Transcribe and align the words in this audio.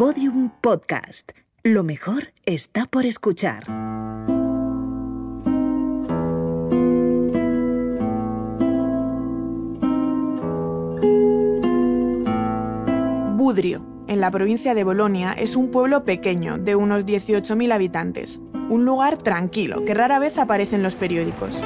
Podium 0.00 0.48
Podcast. 0.62 1.32
Lo 1.62 1.84
mejor 1.84 2.32
está 2.46 2.86
por 2.86 3.04
escuchar. 3.04 3.64
Budrio, 13.36 13.84
en 14.08 14.20
la 14.20 14.30
provincia 14.30 14.72
de 14.72 14.84
Bolonia, 14.84 15.34
es 15.34 15.54
un 15.54 15.70
pueblo 15.70 16.06
pequeño 16.06 16.56
de 16.56 16.76
unos 16.76 17.04
18.000 17.04 17.70
habitantes. 17.70 18.40
Un 18.70 18.86
lugar 18.86 19.18
tranquilo 19.18 19.84
que 19.84 19.92
rara 19.92 20.18
vez 20.18 20.38
aparece 20.38 20.76
en 20.76 20.82
los 20.82 20.94
periódicos. 20.94 21.60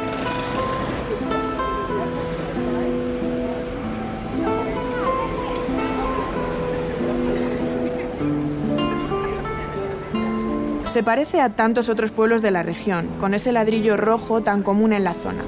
Se 10.94 11.02
parece 11.02 11.40
a 11.40 11.48
tantos 11.48 11.88
otros 11.88 12.12
pueblos 12.12 12.40
de 12.40 12.52
la 12.52 12.62
región, 12.62 13.08
con 13.18 13.34
ese 13.34 13.50
ladrillo 13.50 13.96
rojo 13.96 14.42
tan 14.44 14.62
común 14.62 14.92
en 14.92 15.02
la 15.02 15.12
zona. 15.12 15.42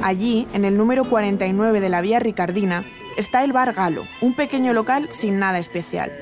Allí, 0.00 0.46
en 0.52 0.64
el 0.64 0.76
número 0.76 1.06
49 1.06 1.80
de 1.80 1.88
la 1.88 2.00
vía 2.00 2.20
Ricardina, 2.20 2.86
está 3.16 3.42
el 3.42 3.52
Bar 3.52 3.72
Galo, 3.72 4.04
un 4.20 4.36
pequeño 4.36 4.72
local 4.72 5.08
sin 5.10 5.40
nada 5.40 5.58
especial. 5.58 6.12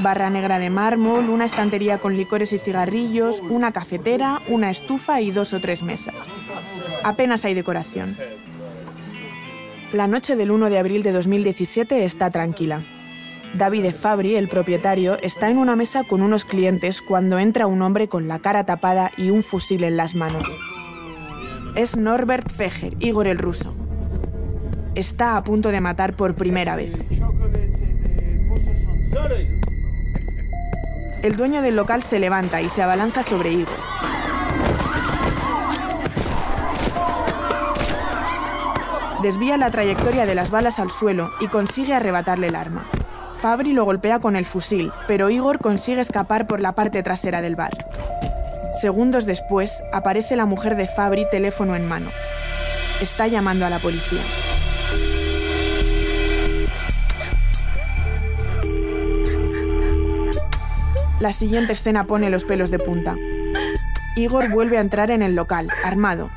Barra 0.00 0.30
negra 0.30 0.58
de 0.58 0.70
mármol, 0.70 1.28
una 1.28 1.44
estantería 1.44 1.98
con 1.98 2.16
licores 2.16 2.50
y 2.54 2.58
cigarrillos, 2.58 3.42
una 3.42 3.72
cafetera, 3.72 4.40
una 4.48 4.70
estufa 4.70 5.20
y 5.20 5.30
dos 5.30 5.52
o 5.52 5.60
tres 5.60 5.82
mesas. 5.82 6.14
Apenas 7.04 7.44
hay 7.44 7.52
decoración. 7.52 8.16
La 9.92 10.06
noche 10.06 10.34
del 10.34 10.50
1 10.50 10.70
de 10.70 10.78
abril 10.78 11.02
de 11.02 11.12
2017 11.12 12.06
está 12.06 12.30
tranquila. 12.30 12.86
David 13.54 13.92
Fabri, 13.92 14.36
el 14.36 14.48
propietario, 14.48 15.18
está 15.22 15.50
en 15.50 15.58
una 15.58 15.74
mesa 15.74 16.04
con 16.04 16.22
unos 16.22 16.44
clientes 16.44 17.02
cuando 17.02 17.38
entra 17.38 17.66
un 17.66 17.82
hombre 17.82 18.08
con 18.08 18.28
la 18.28 18.38
cara 18.38 18.64
tapada 18.64 19.10
y 19.16 19.30
un 19.30 19.42
fusil 19.42 19.84
en 19.84 19.96
las 19.96 20.14
manos. 20.14 20.44
Es 21.74 21.96
Norbert 21.96 22.50
Feger, 22.50 22.94
Igor 23.00 23.26
el 23.26 23.38
ruso. 23.38 23.74
Está 24.94 25.36
a 25.36 25.44
punto 25.44 25.70
de 25.70 25.80
matar 25.80 26.14
por 26.14 26.34
primera 26.34 26.76
vez. 26.76 26.94
El 31.22 31.36
dueño 31.36 31.62
del 31.62 31.76
local 31.76 32.02
se 32.02 32.18
levanta 32.18 32.60
y 32.60 32.68
se 32.68 32.82
abalanza 32.82 33.22
sobre 33.22 33.52
Igor. 33.52 33.68
Desvía 39.22 39.56
la 39.56 39.70
trayectoria 39.70 40.26
de 40.26 40.34
las 40.36 40.50
balas 40.50 40.78
al 40.78 40.92
suelo 40.92 41.32
y 41.40 41.48
consigue 41.48 41.94
arrebatarle 41.94 42.48
el 42.48 42.54
arma. 42.54 42.86
Fabri 43.40 43.72
lo 43.72 43.84
golpea 43.84 44.18
con 44.18 44.34
el 44.34 44.44
fusil, 44.44 44.92
pero 45.06 45.30
Igor 45.30 45.60
consigue 45.60 46.00
escapar 46.00 46.48
por 46.48 46.60
la 46.60 46.72
parte 46.72 47.04
trasera 47.04 47.40
del 47.40 47.54
bar. 47.54 47.70
Segundos 48.80 49.26
después, 49.26 49.80
aparece 49.92 50.34
la 50.34 50.44
mujer 50.44 50.74
de 50.74 50.88
Fabri 50.88 51.24
teléfono 51.30 51.76
en 51.76 51.86
mano. 51.86 52.10
Está 53.00 53.28
llamando 53.28 53.64
a 53.64 53.70
la 53.70 53.78
policía. 53.78 54.20
La 61.20 61.32
siguiente 61.32 61.74
escena 61.74 62.04
pone 62.04 62.30
los 62.30 62.42
pelos 62.42 62.72
de 62.72 62.80
punta. 62.80 63.14
Igor 64.16 64.50
vuelve 64.50 64.78
a 64.78 64.80
entrar 64.80 65.12
en 65.12 65.22
el 65.22 65.36
local, 65.36 65.68
armado. 65.84 66.30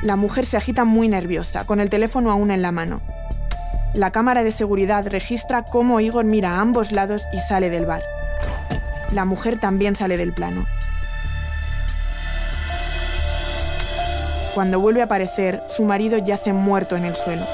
La 0.00 0.16
mujer 0.16 0.46
se 0.46 0.56
agita 0.56 0.84
muy 0.84 1.08
nerviosa, 1.08 1.66
con 1.66 1.80
el 1.80 1.90
teléfono 1.90 2.30
aún 2.30 2.50
en 2.50 2.62
la 2.62 2.72
mano. 2.72 3.02
La 3.98 4.12
cámara 4.12 4.44
de 4.44 4.52
seguridad 4.52 5.08
registra 5.08 5.64
cómo 5.64 5.98
Igor 5.98 6.24
mira 6.24 6.52
a 6.52 6.60
ambos 6.60 6.92
lados 6.92 7.26
y 7.32 7.40
sale 7.40 7.68
del 7.68 7.84
bar. 7.84 8.00
La 9.10 9.24
mujer 9.24 9.58
también 9.58 9.96
sale 9.96 10.16
del 10.16 10.32
plano. 10.32 10.66
Cuando 14.54 14.78
vuelve 14.78 15.00
a 15.00 15.06
aparecer, 15.06 15.64
su 15.66 15.84
marido 15.84 16.16
yace 16.16 16.52
muerto 16.52 16.94
en 16.94 17.06
el 17.06 17.16
suelo. 17.16 17.44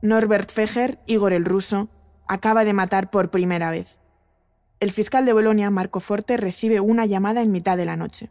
Norbert 0.00 0.50
Feger, 0.50 0.98
Igor 1.04 1.34
el 1.34 1.44
ruso, 1.44 1.90
acaba 2.28 2.64
de 2.64 2.72
matar 2.72 3.10
por 3.10 3.30
primera 3.30 3.70
vez. 3.70 4.00
El 4.78 4.92
fiscal 4.92 5.24
de 5.24 5.32
Bolonia, 5.32 5.70
Marco 5.70 6.00
Forte, 6.00 6.36
recibe 6.36 6.80
una 6.80 7.06
llamada 7.06 7.42
en 7.42 7.50
mitad 7.50 7.76
de 7.76 7.86
la 7.86 7.96
noche. 7.96 8.30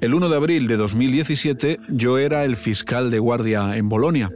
El 0.00 0.14
1 0.14 0.28
de 0.28 0.36
abril 0.36 0.66
de 0.66 0.76
2017 0.76 1.80
yo 1.88 2.18
era 2.18 2.44
el 2.44 2.56
fiscal 2.56 3.10
de 3.10 3.18
guardia 3.18 3.76
en 3.76 3.88
Bolonia 3.88 4.30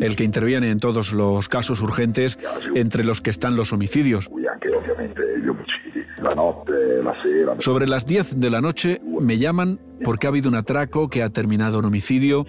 el 0.00 0.16
que 0.16 0.24
interviene 0.24 0.70
en 0.70 0.78
todos 0.78 1.12
los 1.12 1.48
casos 1.48 1.80
urgentes, 1.82 2.38
entre 2.74 3.04
los 3.04 3.20
que 3.20 3.30
están 3.30 3.56
los 3.56 3.72
homicidios. 3.72 4.30
Sobre 7.58 7.86
las 7.86 8.06
10 8.06 8.40
de 8.40 8.50
la 8.50 8.60
noche 8.60 9.00
me 9.20 9.38
llaman 9.38 9.78
porque 10.04 10.26
ha 10.26 10.30
habido 10.30 10.48
un 10.48 10.54
atraco 10.54 11.08
que 11.08 11.22
ha 11.22 11.30
terminado 11.30 11.78
en 11.78 11.84
homicidio 11.84 12.46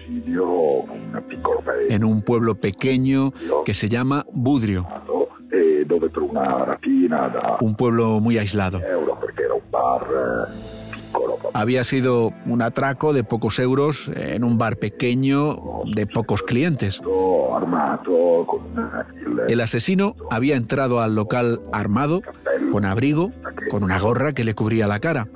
en 1.88 2.04
un 2.04 2.22
pueblo 2.22 2.54
pequeño 2.54 3.32
que 3.64 3.74
se 3.74 3.88
llama 3.88 4.24
Budrio. 4.32 4.86
Un 7.60 7.76
pueblo 7.76 8.20
muy 8.20 8.38
aislado. 8.38 8.80
Había 11.54 11.84
sido 11.84 12.32
un 12.46 12.62
atraco 12.62 13.12
de 13.12 13.24
pocos 13.24 13.58
euros 13.58 14.10
en 14.14 14.44
un 14.44 14.58
bar 14.58 14.76
pequeño 14.76 15.82
de 15.84 16.06
pocos 16.06 16.42
clientes. 16.42 17.00
El 19.48 19.60
asesino 19.60 20.16
había 20.30 20.56
entrado 20.56 21.00
al 21.00 21.14
local 21.14 21.60
armado, 21.72 22.22
con 22.70 22.84
abrigo, 22.84 23.32
con 23.70 23.84
una 23.84 23.98
gorra 23.98 24.32
que 24.32 24.44
le 24.44 24.54
cubría 24.54 24.86
la 24.86 25.00
cara. 25.00 25.28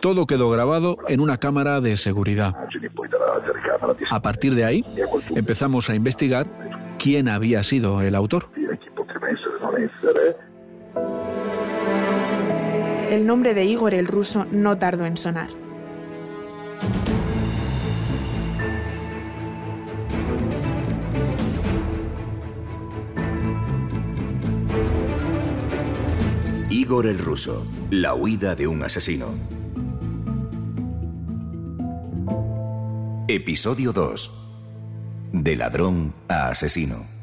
Todo 0.00 0.26
quedó 0.26 0.50
grabado 0.50 0.98
en 1.08 1.20
una 1.20 1.38
cámara 1.38 1.80
de 1.80 1.96
seguridad. 1.96 2.54
A 4.10 4.22
partir 4.22 4.54
de 4.54 4.64
ahí, 4.64 4.84
empezamos 5.34 5.90
a 5.90 5.94
investigar 5.94 6.46
quién 6.98 7.28
había 7.28 7.62
sido 7.62 8.00
el 8.02 8.14
autor. 8.14 8.48
El 13.14 13.26
nombre 13.26 13.54
de 13.54 13.64
Igor 13.64 13.94
el 13.94 14.08
ruso 14.08 14.44
no 14.50 14.76
tardó 14.76 15.06
en 15.06 15.16
sonar. 15.16 15.48
Igor 26.68 27.06
el 27.06 27.20
ruso, 27.20 27.64
la 27.90 28.14
huida 28.14 28.56
de 28.56 28.66
un 28.66 28.82
asesino. 28.82 29.28
Episodio 33.28 33.92
2. 33.92 34.32
De 35.34 35.54
ladrón 35.54 36.12
a 36.26 36.48
asesino. 36.48 37.13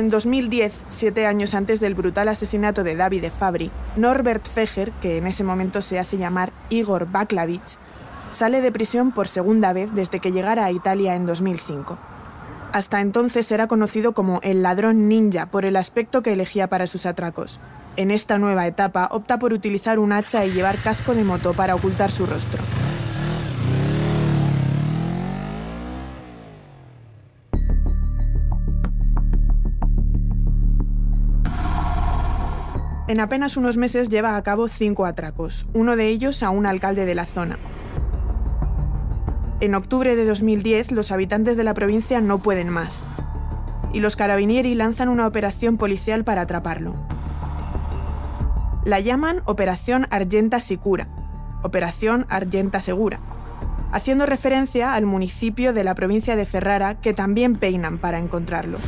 En 0.00 0.08
2010, 0.08 0.72
siete 0.88 1.26
años 1.26 1.52
antes 1.52 1.78
del 1.78 1.94
brutal 1.94 2.28
asesinato 2.28 2.84
de 2.84 2.96
David 2.96 3.26
Fabri, 3.28 3.70
Norbert 3.96 4.48
Feger, 4.48 4.92
que 4.92 5.18
en 5.18 5.26
ese 5.26 5.44
momento 5.44 5.82
se 5.82 5.98
hace 5.98 6.16
llamar 6.16 6.54
Igor 6.70 7.10
Baklavich, 7.10 7.76
sale 8.32 8.62
de 8.62 8.72
prisión 8.72 9.12
por 9.12 9.28
segunda 9.28 9.74
vez 9.74 9.94
desde 9.94 10.18
que 10.18 10.32
llegara 10.32 10.64
a 10.64 10.72
Italia 10.72 11.16
en 11.16 11.26
2005. 11.26 11.98
Hasta 12.72 13.02
entonces 13.02 13.52
era 13.52 13.66
conocido 13.66 14.14
como 14.14 14.40
el 14.42 14.62
ladrón 14.62 15.06
ninja 15.06 15.50
por 15.50 15.66
el 15.66 15.76
aspecto 15.76 16.22
que 16.22 16.32
elegía 16.32 16.66
para 16.70 16.86
sus 16.86 17.04
atracos. 17.04 17.60
En 17.98 18.10
esta 18.10 18.38
nueva 18.38 18.66
etapa 18.66 19.06
opta 19.10 19.38
por 19.38 19.52
utilizar 19.52 19.98
un 19.98 20.12
hacha 20.12 20.46
y 20.46 20.52
llevar 20.52 20.78
casco 20.78 21.14
de 21.14 21.24
moto 21.24 21.52
para 21.52 21.74
ocultar 21.74 22.10
su 22.10 22.24
rostro. 22.24 22.62
En 33.10 33.18
apenas 33.18 33.56
unos 33.56 33.76
meses 33.76 34.08
lleva 34.08 34.36
a 34.36 34.42
cabo 34.44 34.68
cinco 34.68 35.04
atracos, 35.04 35.66
uno 35.74 35.96
de 35.96 36.06
ellos 36.06 36.44
a 36.44 36.50
un 36.50 36.64
alcalde 36.64 37.06
de 37.06 37.16
la 37.16 37.26
zona. 37.26 37.58
En 39.58 39.74
octubre 39.74 40.14
de 40.14 40.24
2010, 40.24 40.92
los 40.92 41.10
habitantes 41.10 41.56
de 41.56 41.64
la 41.64 41.74
provincia 41.74 42.20
no 42.20 42.40
pueden 42.40 42.68
más. 42.68 43.08
Y 43.92 43.98
los 43.98 44.14
carabinieri 44.14 44.76
lanzan 44.76 45.08
una 45.08 45.26
operación 45.26 45.76
policial 45.76 46.22
para 46.22 46.42
atraparlo. 46.42 46.94
La 48.84 49.00
llaman 49.00 49.42
Operación 49.44 50.06
Argenta 50.10 50.60
Sicura, 50.60 51.08
Operación 51.64 52.26
Argenta 52.28 52.80
Segura, 52.80 53.18
haciendo 53.90 54.24
referencia 54.24 54.94
al 54.94 55.04
municipio 55.04 55.72
de 55.72 55.82
la 55.82 55.96
provincia 55.96 56.36
de 56.36 56.46
Ferrara 56.46 57.00
que 57.00 57.12
también 57.12 57.56
peinan 57.56 57.98
para 57.98 58.20
encontrarlo. 58.20 58.78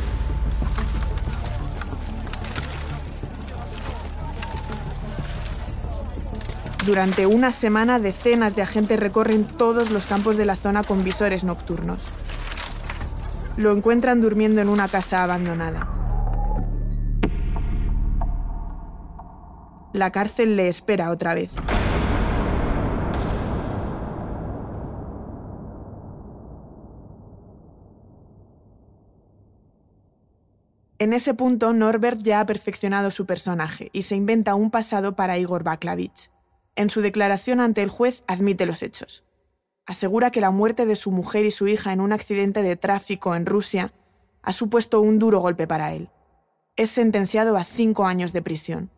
Durante 6.85 7.25
una 7.25 7.53
semana, 7.53 7.97
decenas 7.97 8.57
de 8.57 8.61
agentes 8.61 8.99
recorren 8.99 9.45
todos 9.45 9.89
los 9.91 10.05
campos 10.05 10.35
de 10.35 10.43
la 10.43 10.57
zona 10.57 10.83
con 10.83 11.01
visores 11.01 11.45
nocturnos. 11.45 12.03
Lo 13.55 13.71
encuentran 13.71 14.19
durmiendo 14.19 14.59
en 14.59 14.67
una 14.67 14.89
casa 14.89 15.23
abandonada. 15.23 15.87
La 19.93 20.11
cárcel 20.11 20.57
le 20.57 20.67
espera 20.67 21.11
otra 21.11 21.33
vez. 21.33 21.53
En 30.99 31.13
ese 31.13 31.33
punto, 31.33 31.71
Norbert 31.71 32.21
ya 32.23 32.41
ha 32.41 32.45
perfeccionado 32.45 33.09
su 33.09 33.25
personaje 33.25 33.89
y 33.93 34.01
se 34.01 34.15
inventa 34.15 34.55
un 34.55 34.69
pasado 34.69 35.15
para 35.15 35.37
Igor 35.37 35.63
Baklavich. 35.63 36.32
En 36.75 36.89
su 36.89 37.01
declaración 37.01 37.59
ante 37.59 37.83
el 37.83 37.89
juez 37.89 38.23
admite 38.27 38.65
los 38.65 38.81
hechos. 38.81 39.23
Asegura 39.85 40.31
que 40.31 40.41
la 40.41 40.51
muerte 40.51 40.85
de 40.85 40.95
su 40.95 41.11
mujer 41.11 41.45
y 41.45 41.51
su 41.51 41.67
hija 41.67 41.93
en 41.93 42.01
un 42.01 42.13
accidente 42.13 42.61
de 42.61 42.75
tráfico 42.75 43.35
en 43.35 43.45
Rusia 43.45 43.93
ha 44.41 44.53
supuesto 44.53 45.01
un 45.01 45.19
duro 45.19 45.39
golpe 45.39 45.67
para 45.67 45.93
él. 45.93 46.09
Es 46.75 46.89
sentenciado 46.89 47.57
a 47.57 47.65
cinco 47.65 48.05
años 48.05 48.33
de 48.33 48.41
prisión. 48.41 48.89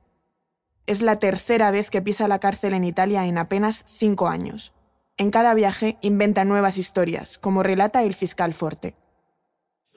Es 0.86 1.01
la 1.01 1.19
tercera 1.19 1.72
vez 1.72 1.89
que 1.89 2.01
pisa 2.01 2.27
la 2.27 2.39
cárcel 2.39 2.74
en 2.74 2.83
Italia 2.83 3.25
en 3.25 3.38
apenas 3.38 3.83
cinco 3.88 4.28
años. 4.28 4.74
En 5.18 5.31
cada 5.31 5.54
viaje 5.54 5.98
inventa 6.01 6.45
nuevas 6.45 6.78
historias, 6.78 7.38
como 7.38 7.63
relata 7.63 8.04
el 8.04 8.13
fiscal 8.13 8.54
Forte. 8.54 8.95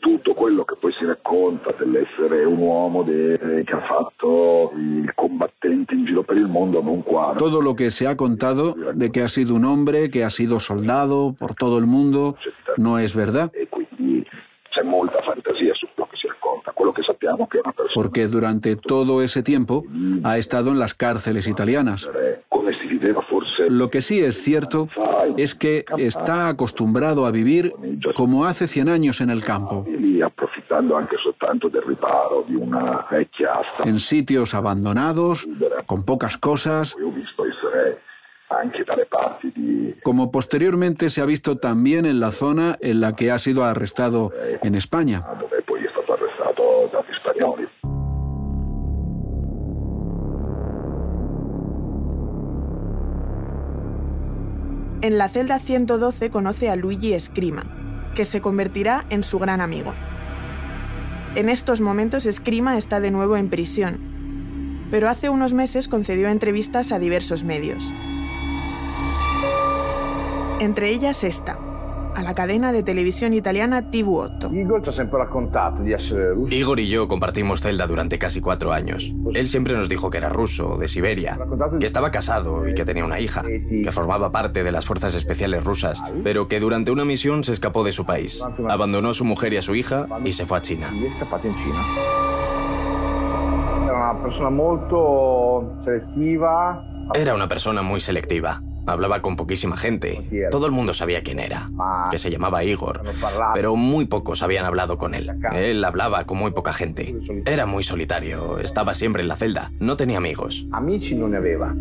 Tutto 0.09 0.33
quello 0.33 0.65
che 0.65 0.75
poi 0.81 0.91
si 0.99 1.05
racconta 1.05 1.75
dell'essere 1.79 2.43
un 2.47 2.59
uomo 2.59 3.03
de, 3.03 3.63
che 3.67 3.75
ha 3.75 3.83
fatto 3.83 4.73
il 4.75 5.13
combattente 5.15 5.93
in 5.93 6.07
giro 6.07 6.23
per 6.23 6.39
il 6.39 6.47
mondo 6.47 6.81
non 6.83 7.03
quadra. 7.03 7.37
Todo 7.37 7.61
lo 7.61 7.75
que 7.75 7.91
se 7.91 8.07
ha 8.07 8.17
contado 8.17 8.75
de 8.95 9.11
que 9.11 9.23
ha 9.23 9.29
sido 9.29 9.55
un 9.55 9.65
hombre 9.67 10.09
que 10.09 10.25
ha 10.25 10.31
sido 10.31 10.61
soldado 10.61 11.35
por 11.39 11.55
todo 11.55 11.77
el 11.77 11.85
mundo 11.85 12.37
no 12.79 12.99
es 12.99 13.15
verdad. 13.15 13.51
E 13.55 13.69
Porque 17.95 18.27
durante 18.27 18.77
todo 18.77 19.23
ese 19.23 19.43
tiempo 19.43 19.85
ha 20.23 20.39
estado 20.39 20.71
en 20.71 20.79
las 20.79 20.95
cárceles 20.95 21.47
italianas. 21.47 22.09
Lo 23.69 23.91
que 23.91 24.01
sí 24.01 24.21
es 24.21 24.43
cierto 24.43 24.89
es 25.37 25.55
que 25.55 25.85
está 25.99 26.49
acostumbrado 26.49 27.27
a 27.27 27.31
vivir 27.31 27.73
como 28.15 28.47
hace 28.47 28.67
100 28.67 28.89
años 28.89 29.21
en 29.21 29.31
el 29.31 29.45
campo, 29.45 29.85
lì 30.89 30.95
approfittando 30.95 30.97
anche 30.97 31.17
soltanto 31.23 31.69
del 31.69 31.83
riparo 31.83 32.45
di 32.47 32.55
una 32.55 33.07
vecchia 33.11 33.59
asta. 33.61 33.83
en 33.85 33.99
sitios 33.99 34.55
abandonados, 34.55 35.47
con 35.87 36.05
pocas 36.05 36.39
cosas, 36.39 36.95
Ho 36.95 37.11
visto 37.11 37.45
essere 37.45 38.03
anche 38.49 38.83
dalle 38.85 39.07
parti 39.07 39.53
di 39.55 39.97
como 40.03 40.31
posteriormente 40.31 41.11
se 41.11 41.21
ha 41.21 41.27
visto 41.27 41.59
también 41.59 42.07
en 42.07 42.19
la 42.19 42.31
zona 42.31 42.77
en 42.81 43.01
la 43.01 43.15
que 43.15 43.31
ha 43.31 43.39
sido 43.39 43.65
arrestado 43.65 44.33
en 44.63 44.75
España. 44.75 45.25
spagnoli. 47.21 47.69
En 55.01 55.17
la 55.19 55.29
celda 55.29 55.59
112 55.59 56.31
conoce 56.31 56.71
a 56.71 56.77
Luigi 56.77 57.13
Escrima, 57.13 57.63
que 58.15 58.25
se 58.25 58.41
convertirá 58.41 59.05
en 59.11 59.23
su 59.23 59.39
gran 59.39 59.61
amigo. 59.61 59.95
En 61.35 61.49
estos 61.49 61.81
momentos 61.81 62.27
Escrima 62.27 62.77
está 62.77 63.01
de 63.01 63.11
nuevo 63.11 63.37
en 63.37 63.49
prisión, 63.49 63.99
pero 64.91 65.09
hace 65.09 65.29
unos 65.29 65.53
meses 65.53 65.87
concedió 65.87 66.29
entrevistas 66.29 66.91
a 66.91 66.99
diversos 66.99 67.45
medios. 67.45 67.93
Entre 70.61 70.91
ellas 70.91 71.23
esta, 71.25 71.59
a 72.19 72.23
la 72.23 72.35
cadena 72.35 72.73
de 72.73 72.83
televisión 72.83 73.33
italiana 73.33 73.91
TV8. 73.93 74.53
Igor 74.53 74.83
ci 74.83 74.89
ha 74.89 74.93
sempre 74.93 75.19
raccontato 75.19 75.83
di 75.83 75.93
essere 75.93 76.31
russo. 76.33 76.53
Igor 76.53 76.81
y 76.81 76.89
yo 76.89 77.07
compartimos 77.07 77.61
celda 77.61 77.87
durante 77.87 78.19
casi 78.19 78.41
cuatro 78.41 78.73
años. 78.73 79.13
Él 79.35 79.47
siempre 79.47 79.75
nos 79.75 79.89
dijo 79.89 80.11
que 80.11 80.19
era 80.19 80.29
ruso, 80.29 80.79
de 80.79 80.89
Siberia, 80.89 81.39
que 81.79 81.87
estaba 81.87 82.11
casado 82.11 82.69
y 82.69 82.75
que 82.75 82.85
tenía 82.85 83.05
una 83.05 83.21
hija, 83.21 83.43
que 83.43 83.93
formaba 83.93 84.33
parte 84.33 84.65
de 84.65 84.73
las 84.73 84.85
fuerzas 84.85 85.15
especiales 85.15 85.63
rusas, 85.63 86.03
pero 86.25 86.49
que 86.49 86.59
durante 86.59 86.91
una 86.91 87.05
misión 87.05 87.45
se 87.45 87.53
escapó 87.53 87.85
de 87.85 87.93
su 87.93 88.05
país. 88.05 88.45
Abandonó 88.69 89.11
a 89.11 89.15
su 89.15 89.25
mujer 89.25 89.53
y 89.53 89.59
a 89.59 89.63
su 89.63 89.77
hija 89.77 90.07
y 90.25 90.33
se 90.33 90.45
fue 90.45 90.59
a 90.59 90.63
China. 90.63 90.91
Era 93.85 94.11
una 94.11 94.23
persona 94.23 94.51
molto 94.51 95.73
selettiva. 95.85 96.85
Era 97.15 97.35
una 97.35 97.47
persona 97.47 97.83
muy 97.83 98.01
selectiva. 98.01 98.61
Hablaba 98.89 99.21
con 99.23 99.37
poquísima 99.37 99.77
gente. 99.77 100.49
Todo 100.51 100.67
el 100.67 100.73
mundo 100.73 100.95
sabía 100.95 101.23
quién 101.23 101.39
era, 101.39 101.69
que 102.11 102.19
se 102.19 102.31
llamaba 102.31 102.65
Igor, 102.65 103.03
pero 103.55 103.77
muy 103.77 104.07
pocos 104.07 104.43
habían 104.43 104.65
hablado 104.65 104.99
con 104.99 105.15
él. 105.15 105.31
Él 105.53 105.85
hablaba 105.85 106.25
con 106.25 106.39
muy 106.39 106.51
poca 106.53 106.73
gente. 106.73 107.15
Era 107.45 107.67
muy 107.67 107.83
solitario, 107.83 108.59
estaba 108.59 108.95
siempre 108.95 109.23
en 109.23 109.29
la 109.29 109.37
celda, 109.37 109.73
no 109.79 109.97
tenía 109.97 110.17
amigos. 110.19 110.67
Amici 110.73 111.15
non 111.15 111.31
ne 111.31 111.37
aveva. 111.37 111.75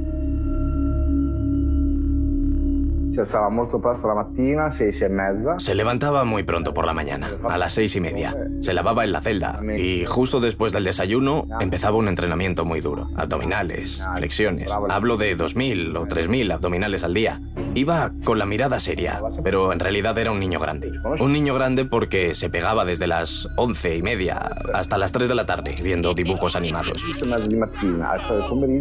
Alzava 3.22 3.50
molto 3.50 3.80
presto 3.80 4.08
la 4.08 4.16
mattina, 4.16 4.72
sei, 4.72 4.92
sei 4.92 5.08
e 5.08 5.10
mezza. 5.10 5.60
Se 5.60 5.75
levantaba 5.75 6.24
muy 6.24 6.44
pronto 6.44 6.74
por 6.74 6.86
la 6.86 6.94
mañana, 6.94 7.30
a 7.48 7.58
las 7.58 7.74
seis 7.74 7.96
y 7.96 8.02
media. 8.02 8.36
Se 8.62 8.74
lavaba 8.74 9.04
en 9.04 9.12
la 9.12 9.22
celda 9.22 9.60
y 9.78 10.06
justo 10.06 10.40
después 10.40 10.74
del 10.74 10.84
desayuno 10.84 11.48
empezaba 11.60 11.98
un 11.98 12.08
entrenamiento 12.08 12.66
muy 12.66 12.81
duro. 12.81 13.08
Abdominales, 13.16 14.06
flexiones. 14.16 14.72
Hablo 14.90 15.18
de 15.18 15.38
2.000 15.38 15.98
o 15.98 16.06
3.000 16.08 16.54
abdominales 16.54 17.04
al 17.04 17.14
día. 17.14 17.42
Iba 17.78 18.12
con 18.24 18.40
la 18.40 18.48
mirada 18.48 18.80
seria, 18.80 19.22
pero 19.44 19.72
en 19.72 19.80
realidad 19.80 20.18
era 20.18 20.31
un 20.31 20.40
niño 20.40 20.60
grande. 20.60 20.92
Un 21.19 21.31
niño 21.31 21.54
grande 21.54 21.86
porque 21.86 22.34
se 22.34 22.50
pegaba 22.50 22.86
desde 22.86 23.06
las 23.06 23.48
once 23.56 23.96
y 23.96 24.02
media 24.02 24.50
hasta 24.74 24.98
las 24.98 25.12
3 25.12 25.30
de 25.30 25.36
la 25.36 25.46
tarde 25.46 25.76
viendo 25.84 26.16
dibujos 26.16 26.56
animados. 26.56 27.04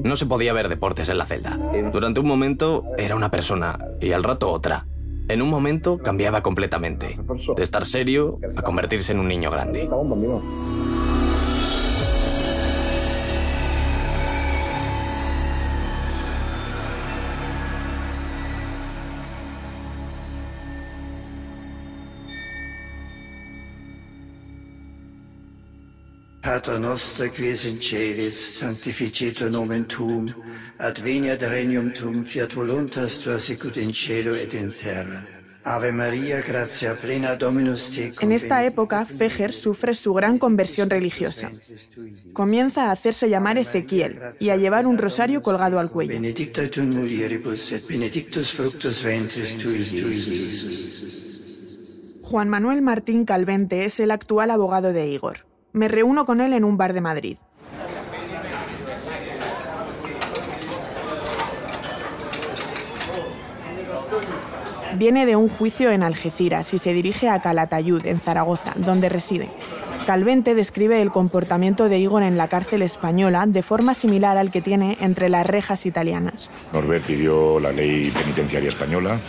No 0.03 0.17
se 0.17 0.25
podía 0.25 0.55
ver 0.55 0.71
deportes 0.71 1.11
en 1.11 1.19
la 1.19 1.27
celda. 1.27 1.59
Durante 1.93 2.21
un 2.21 2.27
momento 2.27 2.85
era 2.97 3.17
una 3.17 3.31
persona 3.31 3.79
y 4.01 4.13
al 4.13 4.25
rato 4.25 4.51
otra. 4.51 4.87
En 5.29 5.43
un 5.43 5.51
momento 5.51 5.99
cambiaba 5.99 6.41
completamente, 6.43 7.19
de 7.55 7.63
estar 7.63 7.85
serio 7.85 8.39
a 8.57 8.63
convertirse 8.63 9.13
en 9.13 9.19
un 9.19 9.29
niño 9.29 9.51
grande. 9.51 9.91
Pater 26.47 26.79
noster 26.79 27.29
qui 27.33 27.49
in 27.49 27.81
celis, 27.81 28.37
sanctificetur 28.59 29.51
nomen 29.51 29.85
tuum, 29.87 30.29
adveniat 30.79 31.43
regnum 31.43 31.93
tuum, 31.93 32.25
fiat 32.25 32.55
voluntas 32.55 33.19
tua 33.19 33.41
sicut 33.41 33.77
in 33.77 33.93
cielo 33.93 34.33
et 34.33 34.55
in 34.55 34.71
terra. 34.71 35.25
Ave 35.65 35.91
María, 35.91 36.41
gratia 36.43 36.95
plena 36.95 37.35
Dominus 37.35 37.91
tecum. 37.91 38.29
En 38.29 38.31
esta 38.31 38.63
época, 38.63 39.05
Fejer 39.05 39.53
sufre 39.53 39.95
su 39.95 40.15
gran 40.15 40.39
conversión 40.39 40.89
religiosa. 40.89 41.51
Comienza 42.33 42.85
a 42.85 42.93
hacerse 42.93 43.29
llamar 43.29 43.59
Ezequiel 43.59 44.21
y 44.39 44.51
a 44.51 44.57
llevar 44.57 44.87
un 44.87 44.99
rosario 44.99 45.43
colgado 45.43 45.81
al 45.81 45.91
cuello. 45.91 46.13
Benedicta 46.13 46.71
tu 46.71 46.85
mulieribus 46.85 47.73
et 47.73 47.89
benedictus 47.89 48.53
fructus 48.53 49.03
ventris 49.03 49.59
tui, 49.59 49.79
Iesus. 49.79 51.17
Juan 52.23 52.49
Manuel 52.49 52.83
Martín 52.83 53.25
Calvente 53.25 53.85
es 53.85 53.99
el 53.99 54.13
actual 54.13 54.53
abogado 54.53 54.93
de 54.93 55.09
Igor. 55.09 55.46
Me 55.77 55.89
reúno 55.89 56.25
con 56.25 56.41
él 56.41 56.55
en 56.55 56.65
un 56.65 56.79
bar 56.79 56.95
de 56.95 57.03
Madrid. 57.03 57.37
Viene 64.95 65.27
de 65.27 65.37
un 65.37 65.49
juicio 65.49 65.91
en 65.91 66.03
Algeciras 66.03 66.73
y 66.73 66.79
se 66.79 66.95
dirige 66.95 67.29
a 67.29 67.43
Calatayud, 67.43 68.07
en 68.07 68.21
Zaragoza, 68.21 68.73
donde 68.77 69.11
reside. 69.11 69.51
Calvente 70.07 70.55
describe 70.55 71.03
el 71.03 71.11
comportamiento 71.11 71.91
de 71.91 71.99
Igor 71.99 72.23
en 72.23 72.39
la 72.39 72.49
cárcel 72.49 72.81
española 72.81 73.45
de 73.47 73.61
forma 73.61 73.93
similar 73.93 74.39
al 74.39 74.51
que 74.51 74.63
tiene 74.63 74.97
entre 75.03 75.29
las 75.29 75.45
rejas 75.45 75.85
italianas. 75.85 76.49
Norbert 76.73 77.05
pidió 77.05 77.61
la 77.61 77.73
ley 77.73 78.11
penitenciaria 78.13 78.71
española 78.71 79.21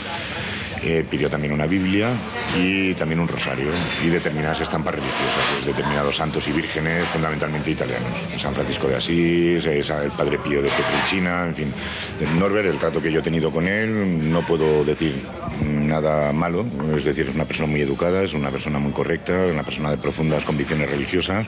Eh, 0.89 1.03
pidió 1.03 1.29
también 1.29 1.51
una 1.51 1.67
Biblia 1.67 2.15
y 2.57 2.93
también 2.93 3.19
un 3.19 3.27
rosario 3.27 3.71
y 4.01 4.07
determinadas 4.07 4.61
estampas 4.61 4.95
religiosas, 4.95 5.43
pues, 5.51 5.65
determinados 5.65 6.15
santos 6.15 6.47
y 6.47 6.53
vírgenes, 6.53 7.05
fundamentalmente 7.09 7.71
italianos. 7.71 8.13
San 8.37 8.53
Francisco 8.53 8.87
de 8.87 8.95
Asís, 8.95 9.65
el 9.65 10.11
Padre 10.11 10.39
Pío 10.39 10.61
de 10.61 10.69
Pietrelcina, 10.69 11.45
en 11.45 11.55
fin. 11.55 11.73
Norbert, 12.39 12.69
el 12.69 12.79
trato 12.79 13.01
que 13.01 13.11
yo 13.11 13.19
he 13.19 13.21
tenido 13.21 13.51
con 13.51 13.67
él, 13.67 14.31
no 14.31 14.47
puedo 14.47 14.85
decir 14.85 15.21
nada 15.61 16.31
malo, 16.31 16.65
es 16.95 17.03
decir, 17.03 17.27
es 17.27 17.35
una 17.35 17.43
persona 17.43 17.67
muy 17.67 17.81
educada, 17.81 18.23
es 18.23 18.33
una 18.33 18.49
persona 18.49 18.79
muy 18.79 18.93
correcta, 18.93 19.33
una 19.51 19.63
persona 19.63 19.91
de 19.91 19.97
profundas 19.97 20.45
convicciones 20.45 20.89
religiosas 20.89 21.47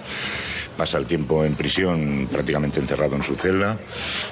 pasa 0.79 0.97
el 0.97 1.07
tiempo 1.07 1.43
en 1.43 1.55
prisión 1.55 2.29
prácticamente 2.31 2.79
encerrado 2.79 3.17
en 3.17 3.21
su 3.21 3.35
celda 3.35 3.77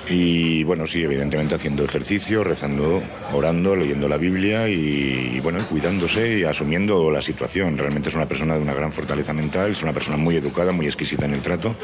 y 0.10 0.64
bueno, 0.64 0.88
sí, 0.88 1.04
evidentemente 1.04 1.56
haciendo 1.56 1.84
ejercicio, 1.84 2.42
rezando, 2.42 3.04
orando, 3.34 3.76
leyendo 3.76 4.08
la 4.08 4.16
Biblia 4.16 4.70
y, 4.70 5.42
bueno, 5.42 5.60
cuidándose 5.70 6.40
y 6.40 6.44
asumiendo 6.46 7.12
la 7.12 7.22
situación. 7.22 7.78
Realmente 7.78 8.08
es 8.08 8.16
una 8.16 8.28
persona 8.28 8.56
de 8.56 8.62
una 8.62 8.74
gran 8.74 8.94
fortaleza 8.94 9.34
mental, 9.34 9.72
es 9.72 9.84
una 9.84 9.92
persona 9.92 10.16
muy 10.16 10.38
educada, 10.38 10.72
muy 10.72 10.86
exquisita 10.86 11.26
en 11.26 11.34
el 11.34 11.42
trato 11.42 11.76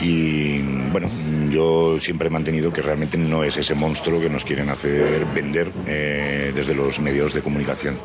y 0.00 0.60
bueno, 0.92 1.10
yo 1.50 1.98
siempre 1.98 2.28
he 2.28 2.30
mantenido 2.30 2.72
que 2.72 2.82
realmente 2.82 3.18
no 3.18 3.42
es 3.42 3.56
ese 3.56 3.74
monstruo 3.74 4.20
que 4.20 4.30
nos 4.30 4.44
quieren 4.44 4.70
hacer 4.70 5.26
vender 5.34 5.72
eh, 5.88 6.52
desde 6.54 6.76
los 6.76 7.00
medios 7.00 7.34
de 7.34 7.42
comunicación. 7.42 7.98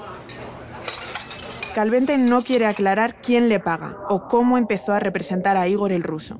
Calvente 1.76 2.18
no 2.18 2.46
quiere 2.46 2.68
aclarar 2.68 3.20
quién 3.20 3.50
le 3.50 3.60
paga 3.60 3.98
o 4.08 4.30
cómo 4.30 4.58
empezó 4.58 4.94
a 4.94 5.02
representar 5.02 5.58
a 5.58 5.68
Igor 5.68 5.92
el 5.92 6.04
ruso. 6.04 6.40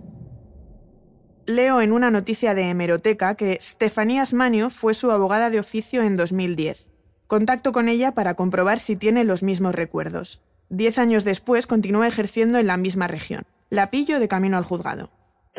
Leo 1.46 1.82
en 1.82 1.92
una 1.92 2.10
noticia 2.10 2.54
de 2.54 2.70
Hemeroteca 2.70 3.36
que 3.36 3.58
Stefania 3.60 4.22
Asmanio 4.22 4.70
fue 4.70 4.94
su 4.94 5.12
abogada 5.12 5.50
de 5.50 5.60
oficio 5.60 6.04
en 6.04 6.16
2010. 6.16 6.90
Contacto 7.28 7.74
con 7.74 7.90
ella 7.90 8.14
para 8.14 8.36
comprobar 8.36 8.80
si 8.80 8.96
tiene 8.96 9.26
los 9.26 9.44
mismos 9.44 9.76
recuerdos. 9.76 10.42
Diez 10.70 10.98
años 10.98 11.26
después 11.26 11.68
continúa 11.68 12.08
ejerciendo 12.08 12.58
en 12.58 12.68
la 12.68 12.78
misma 12.78 13.08
región. 13.08 13.44
La 13.70 13.92
pillo 13.92 14.22
de 14.22 14.30
camino 14.30 14.56
al 14.56 14.64
juzgado. 14.64 15.10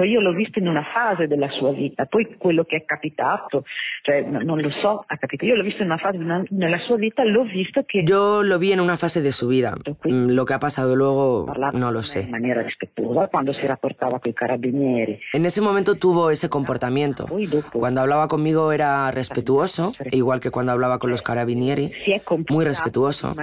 Io 0.04 0.20
l'ho 0.20 0.32
visto 0.32 0.58
in 0.58 0.68
una 0.68 0.84
fase 0.84 1.26
della 1.26 1.48
sua 1.50 1.72
vita, 1.72 2.06
poi 2.06 2.36
quello 2.36 2.64
che 2.64 2.76
è 2.76 2.84
capitato, 2.84 3.64
cioè 4.02 4.22
non 4.22 4.60
lo 4.60 4.70
so, 4.82 5.04
ha 5.06 5.16
capito. 5.16 5.44
Io 5.44 5.54
l'ho 5.54 5.62
visto 5.62 5.82
in 5.82 5.88
una 5.88 5.98
fase 5.98 6.18
nella 6.18 6.78
sua 6.86 6.96
vita, 6.96 7.24
l'ho 7.24 7.44
visto 7.44 7.82
che... 7.86 8.02
Yo 8.02 8.42
lo 8.42 8.58
vi 8.58 8.72
en 8.72 8.80
una 8.80 8.96
fase 8.96 9.22
de 9.22 9.32
su 9.32 9.48
vida. 9.48 9.74
Mm, 10.08 10.30
lo 10.30 10.44
que 10.44 10.54
ha 10.54 10.58
pasado 10.58 10.94
luego 10.94 11.52
no 11.72 11.90
lo 11.90 12.02
sé. 12.02 12.20
In 12.20 12.30
maniera 12.30 12.62
rispettosa, 12.62 13.28
quando 13.28 13.52
si 13.52 13.66
rapportava 13.66 14.18
con 14.18 14.30
i 14.30 14.34
carabinieri. 14.34 15.18
En 15.32 15.44
ese 15.46 15.60
momento 15.60 15.96
tuvo 15.96 16.30
ese 16.30 16.48
comportamiento. 16.48 17.26
Cuando 17.72 18.00
hablaba 18.00 18.28
conmigo 18.28 18.72
era 18.72 19.10
respetuoso, 19.10 19.94
igual 20.10 20.40
que 20.40 20.50
cuando 20.50 20.72
hablaba 20.72 20.98
con 20.98 21.10
los 21.10 21.22
carabinieri, 21.22 21.92
muy 22.48 22.64
respetuoso. 22.64 23.34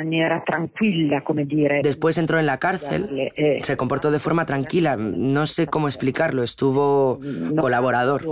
Después 1.82 2.18
entró 2.18 2.40
en 2.40 2.46
la 2.46 2.60
cárcel, 2.60 3.32
eh, 3.36 3.60
se 3.62 3.78
comportó 3.78 4.12
de 4.12 4.20
forma 4.20 4.46
tranquila, 4.46 4.98
no 4.98 5.46
sé 5.46 5.68
cómo 5.68 5.88
explicarlo 5.88 6.43
estuvo 6.44 7.20
colaborador. 7.58 8.26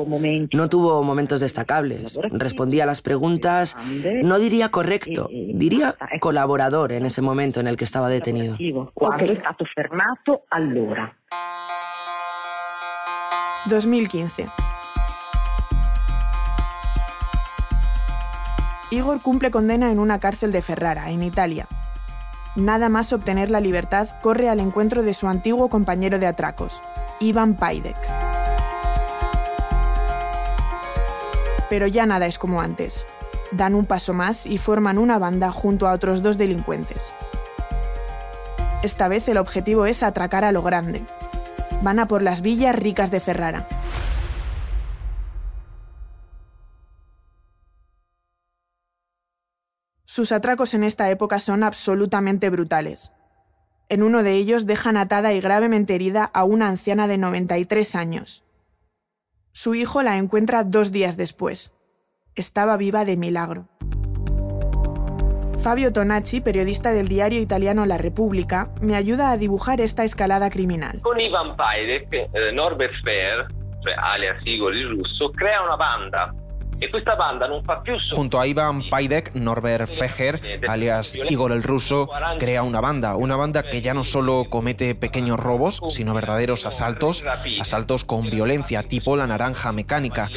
No 0.54 0.70
tuvo 0.70 1.04
momentos 1.04 1.40
destacables. 1.40 2.20
Respondía 2.32 2.84
a 2.84 2.86
las 2.88 3.02
preguntas, 3.02 3.78
no 4.24 4.40
diría 4.40 4.70
correcto, 4.70 5.30
diría 5.32 5.96
colaborador 6.20 6.92
en 6.92 7.06
ese 7.06 7.22
momento 7.22 7.60
en 7.60 7.68
el 7.68 7.78
que 7.78 7.86
estaba 7.86 8.10
detenido. 8.10 8.58
2015. 13.70 14.48
Igor 18.92 19.22
cumple 19.22 19.52
condena 19.52 19.92
en 19.92 20.00
una 20.00 20.20
cárcel 20.20 20.52
de 20.52 20.62
Ferrara, 20.62 21.12
en 21.12 21.24
Italia. 21.24 21.68
Nada 22.58 22.90
más 22.90 23.14
obtener 23.14 23.50
la 23.50 23.62
libertad, 23.62 24.10
corre 24.22 24.50
al 24.50 24.60
encuentro 24.60 25.04
de 25.04 25.14
su 25.14 25.30
antiguo 25.30 25.70
compañero 25.70 26.20
de 26.20 26.28
atracos, 26.28 26.82
Ivan 27.22 27.56
Paidek. 27.56 27.96
Pero 31.70 31.88
ya 31.88 32.06
nada 32.06 32.26
es 32.26 32.38
como 32.38 32.62
antes. 32.62 33.06
Dan 33.52 33.76
un 33.76 33.86
paso 33.86 34.14
más 34.14 34.46
y 34.46 34.58
forman 34.58 34.98
una 34.98 35.20
banda 35.20 35.52
junto 35.52 35.88
a 35.88 35.94
otros 35.94 36.24
dos 36.24 36.38
delincuentes. 36.38 37.14
Esta 38.84 39.08
vez 39.08 39.28
el 39.30 39.38
objetivo 39.38 39.86
es 39.86 40.02
atracar 40.02 40.44
a 40.44 40.52
lo 40.52 40.64
grande. 40.64 41.04
Van 41.84 42.00
a 42.00 42.08
por 42.08 42.24
las 42.24 42.42
villas 42.42 42.76
ricas 42.76 43.12
de 43.12 43.20
Ferrara. 43.20 43.68
Sus 50.06 50.32
atracos 50.32 50.74
en 50.74 50.84
esta 50.84 51.10
época 51.10 51.40
son 51.40 51.64
absolutamente 51.64 52.50
brutales. 52.50 53.12
En 53.92 54.04
uno 54.04 54.24
de 54.24 54.38
ellos 54.38 54.66
dejan 54.66 54.96
atada 54.96 55.34
y 55.34 55.42
gravemente 55.42 55.94
herida 55.94 56.32
a 56.34 56.46
una 56.46 56.70
anciana 56.70 57.10
de 57.10 57.18
93 57.18 57.96
años. 57.96 58.42
Su 59.52 59.76
hijo 59.76 60.02
la 60.02 60.18
encuentra 60.18 60.64
dos 60.64 60.94
días 60.94 61.18
después. 61.18 61.74
Estaba 62.34 62.78
viva 62.78 63.04
de 63.04 63.18
milagro. 63.18 63.68
Fabio 65.58 65.92
Tonacci, 65.92 66.40
periodista 66.40 66.94
del 66.94 67.10
diario 67.10 67.42
italiano 67.42 67.86
La 67.86 67.98
Repubblica, 67.98 68.70
me 68.80 68.96
ayuda 68.96 69.30
a 69.30 69.36
dibujar 69.36 69.82
esta 69.82 70.06
escalada 70.06 70.50
criminal. 70.50 71.02
Con 71.02 71.20
Ivan 71.20 71.58
Paidek, 71.58 72.08
eh, 72.14 72.30
Norbert 72.54 72.94
Fair, 73.04 73.46
alias 73.98 74.42
Igor 74.46 74.74
il 74.74 74.90
Russo, 74.90 75.34
crea 75.34 75.64
una 75.64 75.76
banda 75.76 76.34
Junto 78.16 78.40
a 78.40 78.48
Ivan 78.48 78.90
Paidek, 78.90 79.36
Norbert 79.36 79.88
Fejer, 79.88 80.42
alias 80.68 81.16
Igor 81.30 81.52
el 81.52 81.64
Ruso, 81.64 82.10
crea 82.40 82.64
una 82.64 82.82
banda. 82.82 83.16
Una 83.16 83.36
banda 83.36 83.64
que 83.64 83.82
ya 83.82 83.94
no 83.94 84.04
solo 84.04 84.48
comete 84.50 84.96
pequeños 84.96 85.40
robos, 85.40 85.80
sino 85.90 86.14
verdaderos 86.14 86.66
asaltos, 86.66 87.24
asaltos 87.60 88.04
con 88.04 88.30
violencia, 88.30 88.84
tipo 88.84 89.16
la 89.16 89.28
naranja 89.28 89.72
mecánica. 89.72 90.30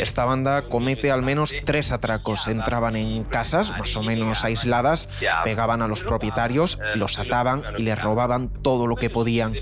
Esta 0.00 0.24
banda 0.24 0.62
comete 0.62 1.10
al 1.10 1.22
menos 1.22 1.54
tres 1.64 1.92
atracos. 1.92 2.48
Entraban 2.48 2.96
en 2.96 3.24
casas, 3.24 3.70
más 3.70 3.96
o 3.96 4.02
menos 4.02 4.44
aisladas, 4.44 5.08
pegaban 5.44 5.82
a 5.82 5.88
los 5.88 6.02
propietarios, 6.02 6.78
los 6.96 7.18
ataban 7.18 7.62
y 7.78 7.82
les 7.82 8.00
robaban 8.00 8.48
todo 8.62 8.86
lo 8.86 8.96
que 8.96 9.10
podían. 9.10 9.54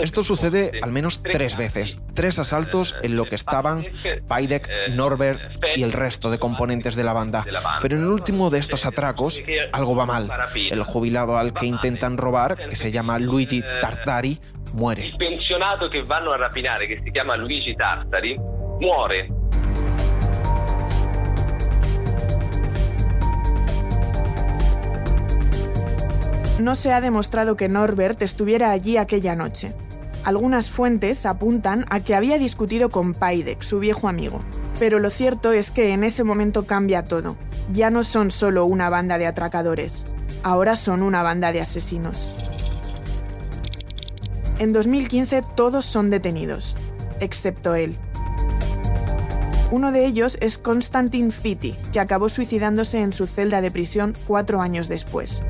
Esto 0.00 0.22
sucede 0.22 0.70
al 0.82 0.92
menos 0.92 1.22
tres 1.22 1.56
veces. 1.56 1.98
Tres 2.14 2.38
asaltos 2.38 2.94
en 3.02 3.16
lo 3.16 3.24
que 3.24 3.34
estaban 3.34 3.86
Paidek, 4.28 4.68
Norbert 4.90 5.40
y 5.74 5.82
el 5.82 5.87
el 5.88 5.92
resto 5.92 6.30
de 6.30 6.38
componentes 6.38 6.94
de 6.94 7.02
la 7.02 7.14
banda. 7.14 7.44
Pero 7.80 7.96
en 7.96 8.02
el 8.02 8.08
último 8.08 8.50
de 8.50 8.58
estos 8.58 8.84
atracos, 8.84 9.42
algo 9.72 9.96
va 9.96 10.04
mal. 10.04 10.30
El 10.54 10.82
jubilado 10.82 11.38
al 11.38 11.54
que 11.54 11.66
intentan 11.66 12.18
robar, 12.18 12.56
que 12.68 12.76
se 12.76 12.92
llama 12.92 13.18
Luigi 13.18 13.62
Tartari, 13.80 14.38
muere. 14.74 15.06
El 15.06 15.16
pensionato 15.16 15.88
que 15.90 16.02
van 16.02 16.28
a 16.28 16.36
rapinare, 16.36 16.86
que 16.86 16.98
se 16.98 17.10
llama 17.10 17.36
Luigi 17.36 17.74
Tartari, 17.74 18.36
muere. 18.80 19.30
No 26.60 26.74
se 26.74 26.92
ha 26.92 27.00
demostrado 27.00 27.56
que 27.56 27.68
Norbert 27.68 28.20
estuviera 28.20 28.72
allí 28.72 28.96
aquella 28.96 29.36
noche. 29.36 29.72
Algunas 30.24 30.70
fuentes 30.70 31.24
apuntan 31.24 31.86
a 31.88 32.00
que 32.00 32.14
había 32.14 32.36
discutido 32.36 32.90
con 32.90 33.14
Paidek, 33.14 33.62
su 33.62 33.78
viejo 33.78 34.08
amigo. 34.08 34.42
Pero 34.78 34.98
lo 34.98 35.10
cierto 35.10 35.52
es 35.52 35.70
que 35.70 35.92
en 35.92 36.04
ese 36.04 36.24
momento 36.24 36.66
cambia 36.66 37.04
todo. 37.04 37.36
Ya 37.72 37.90
no 37.90 38.04
son 38.04 38.30
solo 38.30 38.64
una 38.64 38.88
banda 38.90 39.18
de 39.18 39.26
atracadores, 39.26 40.04
ahora 40.42 40.76
son 40.76 41.02
una 41.02 41.22
banda 41.22 41.52
de 41.52 41.60
asesinos. 41.60 42.32
En 44.58 44.72
2015 44.72 45.42
todos 45.54 45.84
son 45.84 46.10
detenidos, 46.10 46.76
excepto 47.20 47.74
él. 47.74 47.96
Uno 49.70 49.92
de 49.92 50.06
ellos 50.06 50.38
es 50.40 50.56
Konstantin 50.56 51.30
Fiti, 51.30 51.76
que 51.92 52.00
acabó 52.00 52.30
suicidándose 52.30 53.00
en 53.00 53.12
su 53.12 53.26
celda 53.26 53.60
de 53.60 53.70
prisión 53.70 54.16
cuatro 54.26 54.62
años 54.62 54.88
después. 54.88 55.42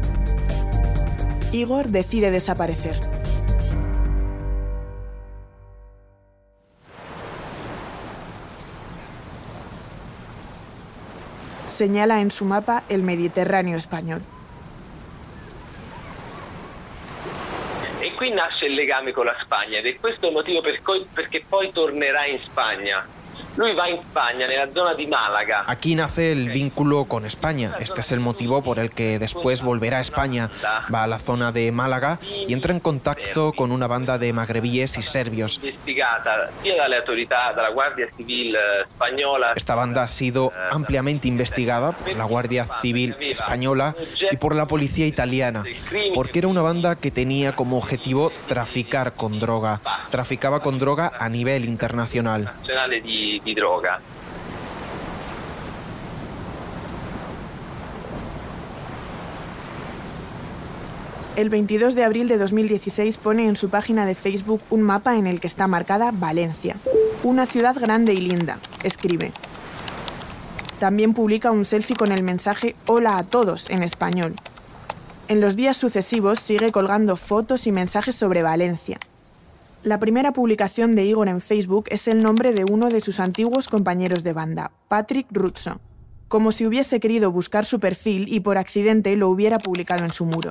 Igor 1.52 1.88
decide 1.88 2.30
desaparecer. 2.30 3.17
Señala 11.68 12.20
en 12.20 12.30
su 12.30 12.44
mapa 12.44 12.82
el 12.88 13.02
Mediterráneo 13.02 13.76
español. 13.76 14.22
E 18.00 18.12
qui 18.14 18.30
nasce 18.30 18.66
il 18.66 18.74
legame 18.74 19.12
con 19.12 19.26
la 19.26 19.36
Spagna 19.42 19.78
ed 19.78 19.86
è 19.86 19.96
questo 19.96 20.28
il 20.28 20.32
motivo 20.32 20.60
per 20.60 20.80
cui, 20.82 21.06
perché 21.12 21.44
poi 21.48 21.70
tornerà 21.70 22.26
in 22.26 22.38
Spagna. 22.42 23.04
Aquí 25.66 25.94
nace 25.94 26.32
el 26.32 26.50
vínculo 26.50 27.04
con 27.06 27.26
España. 27.26 27.74
Este 27.80 28.00
es 28.00 28.12
el 28.12 28.20
motivo 28.20 28.62
por 28.62 28.78
el 28.78 28.90
que 28.90 29.18
después 29.18 29.62
volverá 29.62 29.98
a 29.98 30.00
España. 30.00 30.50
Va 30.92 31.02
a 31.02 31.06
la 31.06 31.18
zona 31.18 31.50
de 31.50 31.72
Málaga 31.72 32.18
y 32.22 32.52
entra 32.52 32.72
en 32.72 32.80
contacto 32.80 33.52
con 33.52 33.72
una 33.72 33.86
banda 33.86 34.18
de 34.18 34.32
magrebíes 34.32 34.96
y 34.98 35.02
serbios. 35.02 35.60
Esta 39.56 39.74
banda 39.74 40.02
ha 40.04 40.08
sido 40.08 40.52
ampliamente 40.70 41.26
investigada 41.28 41.92
por 41.92 42.16
la 42.16 42.24
Guardia 42.24 42.66
Civil 42.80 43.16
española 43.20 43.94
y 44.30 44.36
por 44.36 44.54
la 44.54 44.66
policía 44.66 45.06
italiana, 45.06 45.64
porque 46.14 46.38
era 46.38 46.48
una 46.48 46.62
banda 46.62 46.96
que 46.96 47.10
tenía 47.10 47.52
como 47.52 47.76
objetivo 47.76 48.32
traficar 48.46 49.14
con 49.14 49.40
droga. 49.40 49.80
Traficaba 50.10 50.60
con 50.60 50.78
droga 50.78 51.12
a 51.18 51.28
nivel 51.28 51.64
internacional. 51.64 52.50
El 61.36 61.50
22 61.50 61.94
de 61.94 62.02
abril 62.02 62.26
de 62.26 62.36
2016 62.36 63.16
pone 63.16 63.46
en 63.46 63.54
su 63.54 63.70
página 63.70 64.06
de 64.06 64.16
Facebook 64.16 64.60
un 64.70 64.82
mapa 64.82 65.16
en 65.16 65.28
el 65.28 65.40
que 65.40 65.46
está 65.46 65.68
marcada 65.68 66.10
Valencia, 66.12 66.74
una 67.22 67.46
ciudad 67.46 67.76
grande 67.78 68.12
y 68.12 68.20
linda, 68.20 68.58
escribe. 68.82 69.32
También 70.80 71.14
publica 71.14 71.52
un 71.52 71.64
selfie 71.64 71.94
con 71.94 72.10
el 72.10 72.24
mensaje 72.24 72.74
Hola 72.86 73.18
a 73.18 73.22
todos 73.22 73.70
en 73.70 73.84
español. 73.84 74.34
En 75.28 75.40
los 75.40 75.54
días 75.54 75.76
sucesivos 75.76 76.40
sigue 76.40 76.72
colgando 76.72 77.16
fotos 77.16 77.68
y 77.68 77.72
mensajes 77.72 78.16
sobre 78.16 78.42
Valencia. 78.42 78.98
La 79.84 80.00
primera 80.00 80.32
publicación 80.32 80.96
de 80.96 81.04
Igor 81.04 81.28
en 81.28 81.40
Facebook 81.40 81.84
es 81.90 82.08
el 82.08 82.20
nombre 82.20 82.52
de 82.52 82.64
uno 82.64 82.90
de 82.90 83.00
sus 83.00 83.20
antiguos 83.20 83.68
compañeros 83.68 84.24
de 84.24 84.32
banda, 84.32 84.72
Patrick 84.88 85.28
Ruzzo, 85.30 85.80
como 86.26 86.50
si 86.50 86.66
hubiese 86.66 86.98
querido 86.98 87.30
buscar 87.30 87.64
su 87.64 87.78
perfil 87.78 88.26
y 88.28 88.40
por 88.40 88.58
accidente 88.58 89.14
lo 89.14 89.28
hubiera 89.28 89.60
publicado 89.60 90.04
en 90.04 90.10
su 90.10 90.24
muro. 90.24 90.50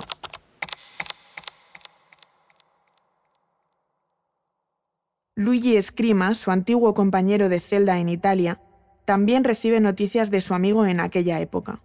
Luigi 5.36 5.76
Escrima, 5.76 6.34
su 6.34 6.50
antiguo 6.50 6.94
compañero 6.94 7.50
de 7.50 7.60
celda 7.60 8.00
en 8.00 8.08
Italia, 8.08 8.62
también 9.04 9.44
recibe 9.44 9.82
noticias 9.82 10.32
de 10.32 10.40
su 10.40 10.54
amigo 10.54 10.86
en 10.86 11.02
aquella 11.02 11.42
época. 11.42 11.82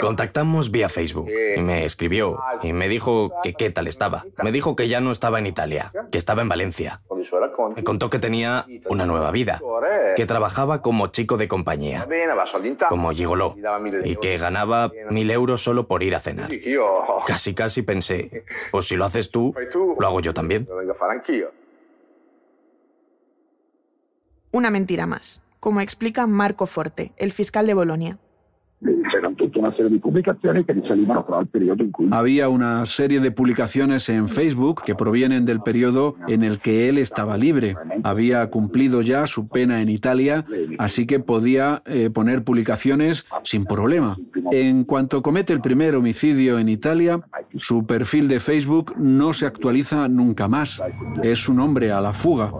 Contactamos 0.00 0.70
vía 0.70 0.88
Facebook 0.88 1.28
y 1.56 1.60
me 1.62 1.84
escribió 1.84 2.38
y 2.62 2.72
me 2.72 2.88
dijo 2.88 3.32
que 3.42 3.54
qué 3.54 3.70
tal 3.70 3.88
estaba. 3.88 4.24
Me 4.42 4.52
dijo 4.52 4.76
que 4.76 4.88
ya 4.88 5.00
no 5.00 5.10
estaba 5.10 5.38
en 5.38 5.46
Italia, 5.46 5.90
que 6.12 6.18
estaba 6.18 6.42
en 6.42 6.48
Valencia. 6.48 7.02
Me 7.74 7.82
contó 7.82 8.08
que 8.08 8.18
tenía 8.18 8.66
una 8.88 9.06
nueva 9.06 9.32
vida, 9.32 9.60
que 10.16 10.26
trabajaba 10.26 10.80
como 10.80 11.08
chico 11.08 11.36
de 11.36 11.48
compañía, 11.48 12.06
como 12.88 13.10
gigoló, 13.10 13.56
y 14.04 14.16
que 14.16 14.38
ganaba 14.38 14.92
mil 15.10 15.30
euros 15.30 15.60
solo 15.60 15.88
por 15.88 16.02
ir 16.02 16.14
a 16.14 16.20
cenar. 16.20 16.50
Casi, 17.26 17.54
casi 17.54 17.82
pensé, 17.82 18.44
pues 18.70 18.86
si 18.86 18.96
lo 18.96 19.04
haces 19.04 19.30
tú, 19.30 19.54
lo 19.98 20.06
hago 20.06 20.20
yo 20.20 20.32
también. 20.32 20.68
Una 24.52 24.70
mentira 24.70 25.06
más, 25.06 25.42
como 25.60 25.80
explica 25.80 26.26
Marco 26.26 26.66
Forte, 26.66 27.12
el 27.16 27.30
fiscal 27.30 27.66
de 27.66 27.74
Bolonia. 27.74 28.18
Había 32.10 32.48
una 32.48 32.86
serie 32.86 33.20
de 33.20 33.30
publicaciones 33.30 34.08
en 34.08 34.28
Facebook 34.28 34.82
que 34.84 34.94
provienen 34.94 35.44
del 35.44 35.60
periodo 35.60 36.16
en 36.28 36.42
el 36.42 36.60
que 36.60 36.88
él 36.88 36.96
estaba 36.96 37.36
libre. 37.36 37.76
Había 38.02 38.48
cumplido 38.48 39.02
ya 39.02 39.26
su 39.26 39.48
pena 39.48 39.82
en 39.82 39.90
Italia, 39.90 40.46
así 40.78 41.06
que 41.06 41.20
podía 41.20 41.82
eh, 41.84 42.08
poner 42.08 42.42
publicaciones 42.42 43.26
sin 43.42 43.66
problema. 43.66 44.16
En 44.50 44.84
cuanto 44.84 45.22
comete 45.22 45.52
el 45.52 45.60
primer 45.60 45.94
homicidio 45.94 46.58
en 46.58 46.68
Italia, 46.70 47.20
su 47.58 47.86
perfil 47.86 48.28
de 48.28 48.40
Facebook 48.40 48.94
no 48.96 49.34
se 49.34 49.46
actualiza 49.46 50.08
nunca 50.08 50.48
más. 50.48 50.82
Es 51.22 51.48
un 51.48 51.60
hombre 51.60 51.92
a 51.92 52.00
la 52.00 52.14
fuga. 52.14 52.52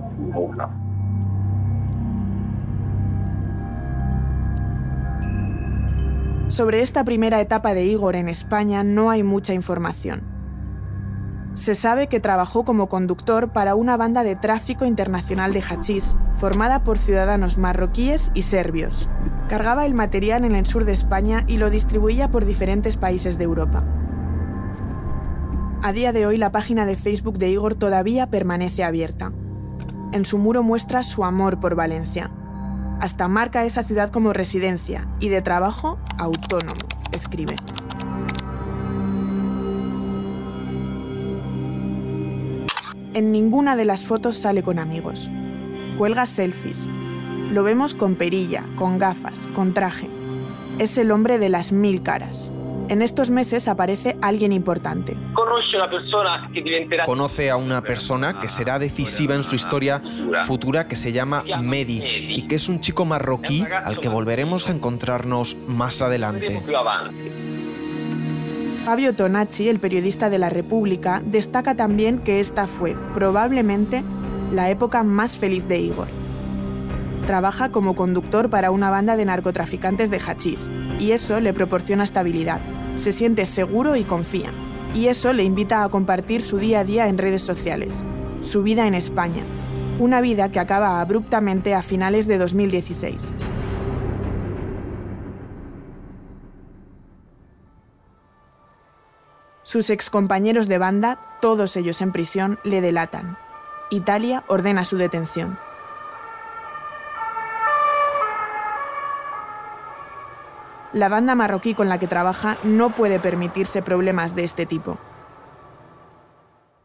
Sobre 6.51 6.83
esta 6.83 7.05
primera 7.05 7.41
etapa 7.41 7.75
de 7.75 7.85
Igor 7.85 8.17
en 8.17 8.29
España 8.29 8.83
no 8.83 9.09
hay 9.09 9.23
mucha 9.23 9.55
información. 9.55 10.21
Se 11.55 11.77
sabe 11.77 12.09
que 12.09 12.19
trabajó 12.19 12.65
como 12.65 12.89
conductor 12.89 13.53
para 13.53 13.77
una 13.77 13.97
banda 13.97 14.25
de 14.25 14.35
tráfico 14.35 14.85
internacional 14.85 15.53
de 15.53 15.63
hachís, 15.63 16.17
formada 16.35 16.83
por 16.83 16.99
ciudadanos 16.99 17.57
marroquíes 17.57 18.33
y 18.35 18.43
serbios. 18.43 19.09
Cargaba 19.49 19.87
el 19.87 19.95
material 19.95 20.45
en 20.45 20.57
el 20.57 20.67
sur 20.67 20.85
de 20.85 20.93
España 20.93 21.45
y 21.47 21.57
lo 21.57 21.71
distribuía 21.71 22.33
por 22.33 22.45
diferentes 22.45 22.97
países 22.97 23.39
de 23.39 23.45
Europa. 23.45 23.85
A 25.83 25.93
día 25.93 26.13
de 26.13 26.27
hoy 26.27 26.37
la 26.37 26.51
página 26.51 26.85
de 26.85 26.97
Facebook 26.97 27.39
de 27.39 27.49
Igor 27.51 27.77
todavía 27.77 28.27
permanece 28.27 28.83
abierta. 28.83 29.31
En 30.11 30.25
su 30.25 30.37
muro 30.37 30.65
muestra 30.65 31.05
su 31.05 31.25
amor 31.25 31.61
por 31.61 31.77
Valencia, 31.77 32.33
hasta 33.01 33.29
marca 33.29 33.65
esa 33.65 33.83
ciudad 33.83 34.11
como 34.11 34.33
residencia 34.33 35.09
y 35.21 35.31
de 35.31 35.43
trabajo 35.43 35.99
autónomo, 36.19 36.81
escribe. 37.13 37.57
En 43.15 43.33
ninguna 43.33 43.75
de 43.75 43.87
las 43.87 44.05
fotos 44.05 44.37
sale 44.37 44.63
con 44.63 44.79
amigos. 44.79 45.29
Cuelga 45.99 46.27
selfies. 46.27 46.89
Lo 47.51 47.65
vemos 47.65 47.95
con 47.95 48.15
perilla, 48.15 48.65
con 48.77 48.99
gafas, 48.99 49.49
con 49.55 49.75
traje. 49.75 50.09
Es 50.79 50.97
el 50.97 51.11
hombre 51.11 51.39
de 51.39 51.49
las 51.49 51.73
mil 51.73 52.03
caras. 52.03 52.53
En 52.91 53.03
estos 53.03 53.31
meses 53.31 53.69
aparece 53.69 54.17
alguien 54.21 54.53
importante. 54.53 55.17
Conoce 57.07 57.49
a 57.49 57.57
una 57.57 57.83
persona 57.83 58.41
que 58.41 58.49
será 58.49 58.81
decisiva 58.81 59.37
en 59.37 59.45
su 59.45 59.55
historia 59.55 60.03
futura 60.45 60.89
que 60.89 60.97
se 60.97 61.13
llama 61.13 61.45
Medi 61.63 62.03
y 62.03 62.49
que 62.49 62.57
es 62.57 62.69
un 62.69 62.81
chico 62.81 63.05
marroquí 63.05 63.65
al 63.85 64.01
que 64.01 64.09
volveremos 64.09 64.69
a 64.69 64.73
encontrarnos 64.73 65.57
más 65.69 66.03
adelante. 66.03 66.65
Fabio 68.85 69.15
Tonacci, 69.15 69.69
el 69.69 69.79
periodista 69.79 70.29
de 70.29 70.39
La 70.39 70.51
República, 70.51 71.23
destaca 71.25 71.77
también 71.77 72.19
que 72.19 72.41
esta 72.41 72.67
fue, 72.67 72.97
probablemente, 73.15 74.03
la 74.51 74.69
época 74.69 75.05
más 75.05 75.37
feliz 75.37 75.69
de 75.69 75.79
Igor. 75.79 76.09
Trabaja 77.25 77.71
como 77.71 77.95
conductor 77.95 78.51
para 78.51 78.73
una 78.73 78.91
banda 78.91 79.15
de 79.15 79.27
narcotraficantes 79.27 80.11
de 80.11 80.19
hachís, 80.19 80.73
y 80.99 81.13
eso 81.13 81.39
le 81.39 81.53
proporciona 81.53 82.03
estabilidad 82.03 82.61
se 83.01 83.13
siente 83.13 83.47
seguro 83.47 83.97
y 83.97 84.05
confía. 84.05 84.51
Y 84.95 85.07
eso 85.07 85.33
le 85.33 85.43
invita 85.43 85.83
a 85.83 85.89
compartir 85.89 86.43
su 86.43 86.59
día 86.59 86.81
a 86.81 86.85
día 86.85 87.09
en 87.09 87.19
redes 87.19 87.43
sociales, 87.43 88.05
su 88.43 88.63
vida 88.63 88.87
en 88.87 88.95
España, 88.95 89.43
una 89.99 90.21
vida 90.21 90.51
que 90.51 90.61
acaba 90.61 91.01
abruptamente 91.01 91.75
a 91.75 91.83
finales 91.83 92.27
de 92.27 92.39
2016. 92.39 93.33
Sus 99.63 99.91
excompañeros 99.91 100.67
de 100.67 100.79
banda, 100.79 101.39
todos 101.41 101.77
ellos 101.77 102.01
en 102.01 102.11
prisión, 102.11 102.59
le 102.65 102.81
delatan. 102.81 103.39
Italia 103.91 104.45
ordena 104.49 104.85
su 104.85 104.97
detención. 104.97 105.59
La 110.93 111.09
banda 111.09 111.35
marroquí 111.35 111.75
con 111.75 111.89
la 111.89 111.99
que 111.99 112.07
trabaja 112.07 112.57
no 112.65 112.91
puede 112.91 113.19
permitirse 113.19 113.83
problemas 113.83 114.35
de 114.35 114.45
este 114.45 114.67
tipo. 114.67 114.99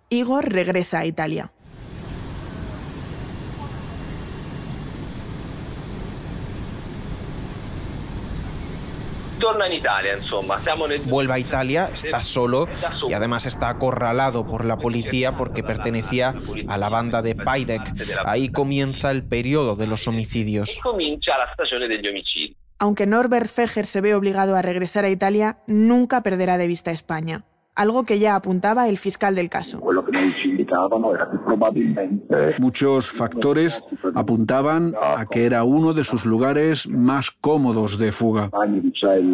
Igor 0.09 0.51
regresa 0.51 0.99
a 0.99 1.05
Italia. 1.05 1.51
Vuelve 11.05 11.33
a 11.33 11.39
Italia, 11.39 11.89
está 11.93 12.21
solo 12.21 12.67
y 13.07 13.13
además 13.13 13.45
está 13.45 13.69
acorralado 13.69 14.45
por 14.45 14.65
la 14.65 14.77
policía 14.77 15.35
porque 15.37 15.61
pertenecía 15.61 16.33
a 16.67 16.77
la 16.77 16.89
banda 16.89 17.21
de 17.21 17.35
Paidek. 17.35 17.81
Ahí 18.25 18.49
comienza 18.49 19.11
el 19.11 19.23
periodo 19.27 19.75
de 19.75 19.87
los 19.87 20.07
homicidios. 20.07 20.79
Aunque 22.77 23.05
Norbert 23.05 23.47
Feger 23.47 23.85
se 23.85 24.01
ve 24.01 24.15
obligado 24.15 24.55
a 24.55 24.61
regresar 24.61 25.05
a 25.05 25.09
Italia, 25.09 25.59
nunca 25.65 26.21
perderá 26.21 26.57
de 26.57 26.67
vista 26.67 26.91
España, 26.91 27.45
algo 27.73 28.03
que 28.03 28.19
ya 28.19 28.35
apuntaba 28.35 28.89
el 28.89 28.97
fiscal 28.97 29.33
del 29.35 29.49
caso. 29.49 29.81
Muchos 32.59 33.09
factores 33.09 33.83
apuntaban 34.13 34.93
a 35.01 35.25
que 35.25 35.45
era 35.45 35.63
uno 35.63 35.93
de 35.93 36.03
sus 36.03 36.25
lugares 36.25 36.87
más 36.87 37.31
cómodos 37.31 37.97
de 37.97 38.11
fuga. 38.11 38.49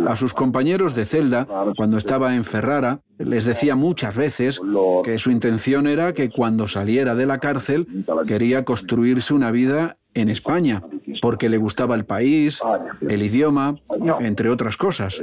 A 0.07 0.15
sus 0.15 0.33
compañeros 0.33 0.93
de 0.93 1.05
celda, 1.05 1.47
cuando 1.77 1.97
estaba 1.97 2.35
en 2.35 2.43
Ferrara, 2.43 2.99
les 3.17 3.45
decía 3.45 3.75
muchas 3.75 4.15
veces 4.15 4.61
que 5.03 5.17
su 5.17 5.31
intención 5.31 5.87
era 5.87 6.13
que 6.13 6.29
cuando 6.29 6.67
saliera 6.67 7.15
de 7.15 7.25
la 7.25 7.39
cárcel 7.39 7.87
quería 8.27 8.65
construirse 8.65 9.33
una 9.33 9.49
vida 9.51 9.97
en 10.13 10.27
España, 10.27 10.83
porque 11.21 11.47
le 11.47 11.57
gustaba 11.57 11.95
el 11.95 12.03
país, 12.03 12.61
el 13.07 13.23
idioma, 13.23 13.75
entre 14.19 14.49
otras 14.49 14.77
cosas. 14.77 15.21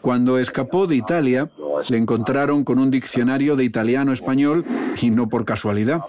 Cuando 0.00 0.38
escapó 0.38 0.86
de 0.86 0.96
Italia, 0.96 1.50
le 1.88 1.96
encontraron 1.96 2.64
con 2.64 2.78
un 2.78 2.90
diccionario 2.90 3.56
de 3.56 3.64
italiano-español 3.64 4.64
y 5.00 5.10
no 5.10 5.28
por 5.28 5.44
casualidad. 5.44 6.00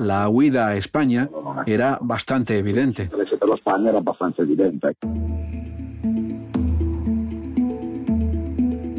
La 0.00 0.28
huida 0.28 0.68
a 0.68 0.76
España 0.76 1.28
era 1.66 1.98
bastante 2.00 2.58
evidente. 2.58 3.10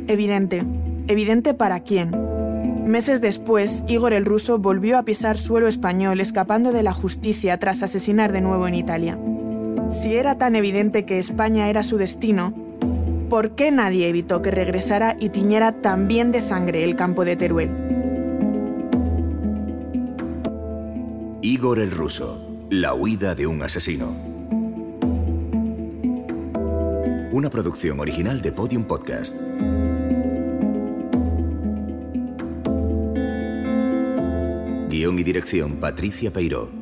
Evidente. 0.08 0.64
¿Evidente 1.08 1.54
para 1.54 1.82
quién? 1.82 2.12
Meses 2.86 3.20
después, 3.20 3.84
Igor 3.90 4.14
el 4.14 4.24
ruso 4.24 4.60
volvió 4.60 4.98
a 4.98 5.04
pisar 5.04 5.38
suelo 5.38 5.68
español 5.68 6.22
escapando 6.22 6.72
de 6.72 6.84
la 6.84 6.94
justicia 6.94 7.58
tras 7.60 7.84
asesinar 7.84 8.32
de 8.32 8.40
nuevo 8.40 8.68
en 8.68 8.76
Italia. 8.76 9.20
Si 9.90 10.16
era 10.16 10.38
tan 10.38 10.56
evidente 10.56 11.06
que 11.06 11.20
España 11.20 11.70
era 11.70 11.82
su 11.84 11.98
destino, 11.98 12.54
¿por 13.30 13.52
qué 13.52 13.72
nadie 13.72 14.08
evitó 14.08 14.42
que 14.42 14.52
regresara 14.52 15.16
y 15.20 15.30
tiñera 15.30 15.72
también 15.72 16.32
de 16.32 16.42
sangre 16.42 16.84
el 16.84 16.96
campo 16.96 17.26
de 17.26 17.36
Teruel? 17.36 17.70
Igor 21.42 21.80
el 21.80 21.92
ruso, 21.92 22.68
la 22.70 22.94
huida 22.94 23.34
de 23.34 23.48
un 23.48 23.64
asesino. 23.64 24.08
Una 27.32 27.50
producción 27.50 28.00
original 28.00 28.42
de 28.42 28.52
Podium 28.52 28.84
Podcast. 28.84 29.38
Guión 34.90 35.20
y 35.20 35.24
dirección 35.24 35.78
Patricia 35.78 36.32
Peiró. 36.32 36.77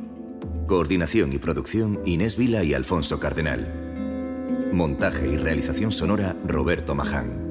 Coordinación 0.66 1.32
y 1.32 1.38
producción 1.38 2.00
Inés 2.04 2.36
Vila 2.36 2.64
y 2.64 2.74
Alfonso 2.74 3.20
Cardenal. 3.20 4.70
Montaje 4.72 5.28
y 5.28 5.36
realización 5.36 5.92
sonora 5.92 6.34
Roberto 6.44 6.96
Maján. 6.96 7.45